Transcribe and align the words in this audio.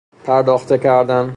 پرداخته 0.25 0.77
کردن 0.77 1.29